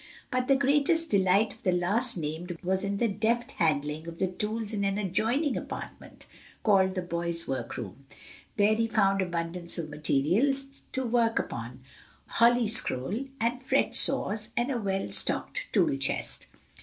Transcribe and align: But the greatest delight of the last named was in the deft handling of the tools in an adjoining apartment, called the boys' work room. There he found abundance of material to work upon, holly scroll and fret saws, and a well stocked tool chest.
But 0.31 0.47
the 0.47 0.55
greatest 0.55 1.11
delight 1.11 1.53
of 1.53 1.61
the 1.61 1.71
last 1.71 2.17
named 2.17 2.57
was 2.63 2.83
in 2.83 2.97
the 2.97 3.07
deft 3.07 3.51
handling 3.61 4.07
of 4.07 4.17
the 4.17 4.25
tools 4.25 4.73
in 4.73 4.83
an 4.83 4.97
adjoining 4.97 5.55
apartment, 5.55 6.25
called 6.63 6.95
the 6.95 7.03
boys' 7.03 7.47
work 7.47 7.77
room. 7.77 8.07
There 8.57 8.73
he 8.73 8.87
found 8.87 9.21
abundance 9.21 9.77
of 9.77 9.89
material 9.91 10.55
to 10.93 11.05
work 11.05 11.37
upon, 11.37 11.81
holly 12.25 12.65
scroll 12.67 13.25
and 13.39 13.61
fret 13.61 13.93
saws, 13.93 14.49
and 14.57 14.71
a 14.71 14.81
well 14.81 15.11
stocked 15.11 15.67
tool 15.71 15.95
chest. 15.97 16.47